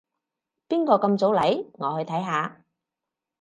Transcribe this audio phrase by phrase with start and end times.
[0.67, 1.67] 邊個咁早嚟？
[1.73, 2.63] 我去睇下